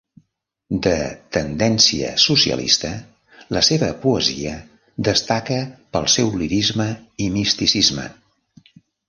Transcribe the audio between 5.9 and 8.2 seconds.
pel seu lirisme i misticisme.